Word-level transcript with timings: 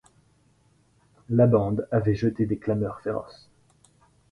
La 1.29 1.45
bande 1.45 1.87
avait 1.91 2.15
jeté 2.15 2.47
des 2.47 2.57
clameurs 2.57 3.01
féroces. 3.01 3.51